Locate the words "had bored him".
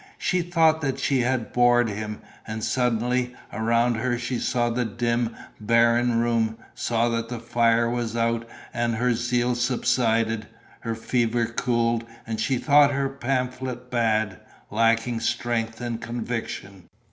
1.19-2.21